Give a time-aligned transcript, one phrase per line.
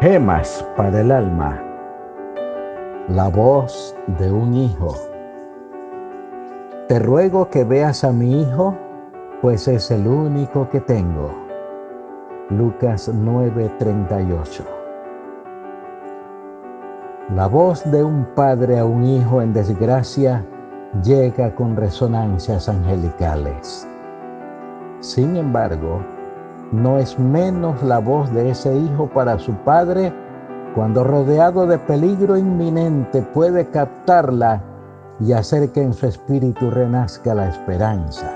[0.00, 1.62] Gemas para el alma.
[3.08, 4.94] La voz de un hijo.
[6.88, 8.74] Te ruego que veas a mi hijo,
[9.42, 11.30] pues es el único que tengo.
[12.48, 14.64] Lucas 9:38.
[17.36, 20.42] La voz de un padre a un hijo en desgracia
[21.04, 23.86] llega con resonancias angelicales.
[25.00, 26.00] Sin embargo,
[26.72, 30.12] no es menos la voz de ese hijo para su padre
[30.74, 34.62] cuando rodeado de peligro inminente puede captarla
[35.18, 38.30] y hacer que en su espíritu renazca la esperanza.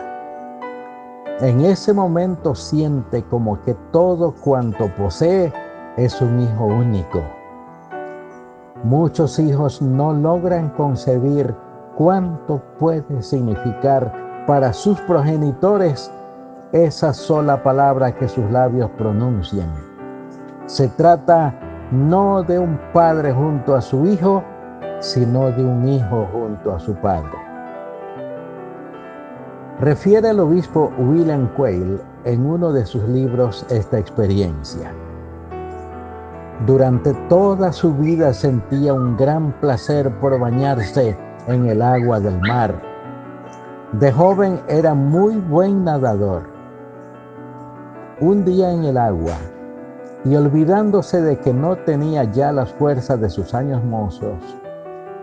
[1.40, 5.52] En ese momento siente como que todo cuanto posee
[5.96, 7.22] es un hijo único.
[8.82, 11.54] Muchos hijos no logran concebir
[11.96, 14.12] cuánto puede significar
[14.46, 16.10] para sus progenitores
[16.74, 19.70] esa sola palabra que sus labios pronuncian.
[20.66, 21.54] Se trata
[21.92, 24.42] no de un padre junto a su hijo,
[24.98, 27.30] sino de un hijo junto a su padre.
[29.78, 34.90] Refiere el obispo William Quayle en uno de sus libros esta experiencia.
[36.66, 41.16] Durante toda su vida sentía un gran placer por bañarse
[41.46, 42.74] en el agua del mar.
[43.92, 46.53] De joven era muy buen nadador
[48.20, 49.34] un día en el agua
[50.24, 54.38] y olvidándose de que no tenía ya las fuerzas de sus años mozos,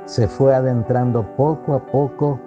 [0.06, 2.40] se fue adentrando poco a poco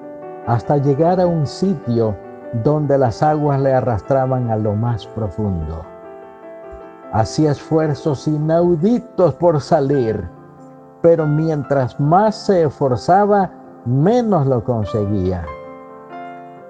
[0.46, 2.14] hasta llegar a un sitio
[2.62, 5.82] donde las aguas le arrastraban a lo más profundo.
[7.12, 10.28] Hacía esfuerzos inauditos por salir,
[11.00, 13.50] pero mientras más se esforzaba,
[13.86, 15.44] menos lo conseguía.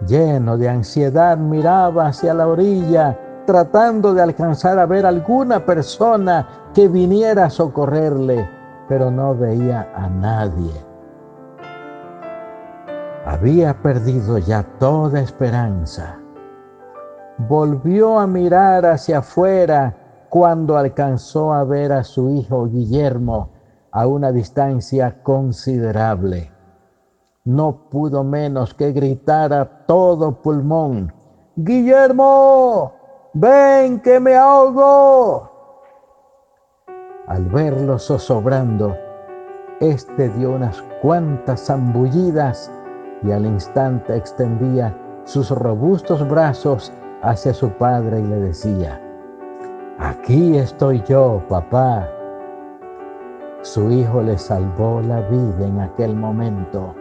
[0.07, 6.89] Lleno de ansiedad miraba hacia la orilla tratando de alcanzar a ver alguna persona que
[6.89, 8.49] viniera a socorrerle,
[8.89, 10.73] pero no veía a nadie.
[13.27, 16.19] Había perdido ya toda esperanza.
[17.39, 23.51] Volvió a mirar hacia afuera cuando alcanzó a ver a su hijo Guillermo
[23.91, 26.51] a una distancia considerable.
[27.45, 31.13] No pudo menos que gritar a todo pulmón,
[31.57, 32.93] Guillermo,
[33.35, 35.51] ven que me ahogo.
[37.27, 38.97] Al verlo zozobrando,
[39.81, 42.71] éste dio unas cuantas zambullidas
[43.23, 49.01] y al instante extendía sus robustos brazos hacia su padre y le decía,
[49.99, 52.09] aquí estoy yo, papá.
[53.63, 56.95] Su hijo le salvó la vida en aquel momento.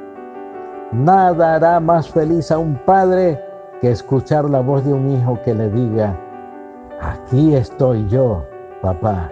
[0.93, 3.39] Nada hará más feliz a un padre
[3.81, 6.17] que escuchar la voz de un hijo que le diga,
[7.11, 8.45] aquí estoy yo,
[8.81, 9.29] papá.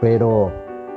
[0.00, 0.50] Pero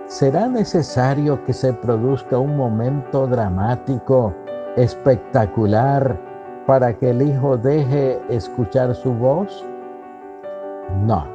[0.07, 4.33] ¿será necesario que se produzca un momento dramático,
[4.75, 6.19] espectacular,
[6.65, 9.63] para que el hijo deje escuchar su voz?
[11.05, 11.27] No,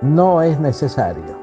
[0.00, 1.38] no es necesario.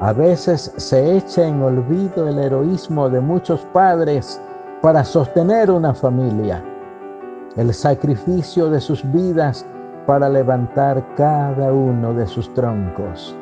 [0.00, 4.40] A veces se echa en olvido el heroísmo de muchos padres
[4.80, 6.64] para sostener una familia
[7.56, 9.66] el sacrificio de sus vidas
[10.10, 13.32] para levantar cada uno de sus troncos,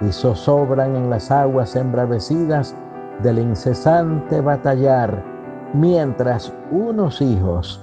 [0.00, 2.74] y zozobran en las aguas embravecidas
[3.22, 5.22] del incesante batallar,
[5.74, 7.80] mientras unos hijos,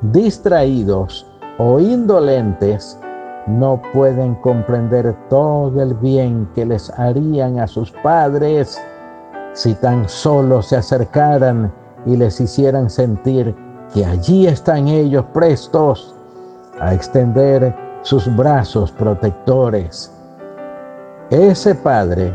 [0.00, 1.26] distraídos
[1.58, 3.00] o indolentes,
[3.48, 8.80] no pueden comprender todo el bien que les harían a sus padres
[9.54, 11.72] si tan solo se acercaran
[12.06, 13.56] y les hicieran sentir
[13.92, 16.14] que allí están ellos prestos
[16.80, 20.12] a extender sus brazos protectores.
[21.30, 22.32] Ese Padre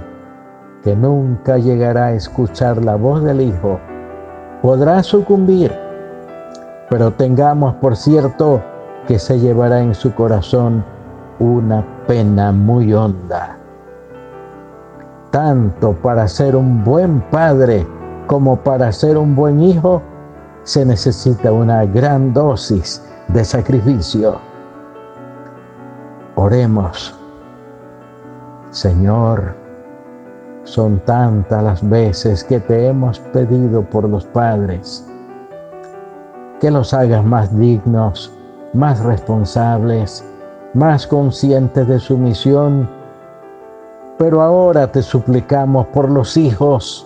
[0.84, 3.80] que nunca llegará a escuchar la voz del Hijo
[4.62, 5.76] podrá sucumbir,
[6.90, 8.62] pero tengamos por cierto
[9.08, 10.84] que se llevará en su corazón
[11.40, 13.58] una pena muy honda.
[15.32, 17.86] Tanto para ser un buen padre
[18.28, 20.02] como para ser un buen hijo,
[20.64, 24.40] se necesita una gran dosis de sacrificio.
[26.36, 27.18] Oremos.
[28.72, 29.56] Señor,
[30.64, 35.08] son tantas las veces que te hemos pedido por los padres
[36.60, 38.32] que los hagas más dignos,
[38.74, 40.26] más responsables,
[40.74, 42.90] más conscientes de su misión.
[44.18, 47.06] Pero ahora te suplicamos por los hijos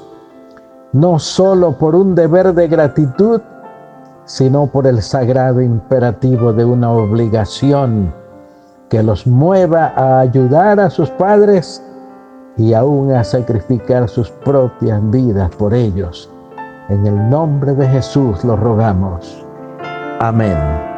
[0.92, 3.42] no solo por un deber de gratitud,
[4.30, 8.14] sino por el sagrado imperativo de una obligación
[8.88, 11.84] que los mueva a ayudar a sus padres
[12.56, 16.30] y aún a sacrificar sus propias vidas por ellos.
[16.90, 19.44] En el nombre de Jesús lo rogamos.
[20.20, 20.89] Amén.